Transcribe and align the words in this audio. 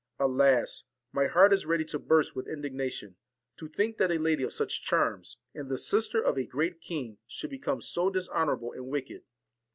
Alasl 0.19 0.85
my 1.11 1.27
heart 1.27 1.53
is 1.53 1.67
ready 1.67 1.85
to 1.85 1.99
burst 1.99 2.35
with 2.35 2.47
indignation, 2.47 3.17
to 3.55 3.67
think 3.67 3.97
that 3.97 4.09
a 4.11 4.15
lady 4.17 4.41
of 4.41 4.51
such 4.51 4.81
charms, 4.81 5.37
and 5.53 5.69
the 5.69 5.77
sister 5.77 6.19
of 6.19 6.39
a 6.39 6.45
great 6.47 6.81
king, 6.81 7.19
should 7.27 7.51
become 7.51 7.83
so 7.83 8.09
dishonourable 8.09 8.71
and 8.73 8.87
wicked.' 8.87 9.21